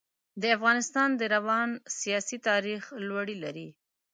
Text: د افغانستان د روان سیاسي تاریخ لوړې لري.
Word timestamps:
د 0.41 0.43
افغانستان 0.57 1.09
د 1.15 1.21
روان 1.35 1.69
سیاسي 1.99 2.37
تاریخ 2.49 2.81
لوړې 3.07 3.35
لري. 3.43 3.67